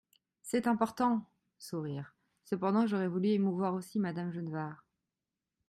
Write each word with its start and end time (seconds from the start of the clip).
C’est 0.41 0.65
important! 0.65 1.29
(Sourires.) 1.59 2.15
Cependant, 2.43 2.87
j’aurais 2.87 3.07
voulu 3.07 3.27
émouvoir 3.29 3.75
aussi 3.75 3.99
Madame 3.99 4.31
Genevard. 4.31 4.83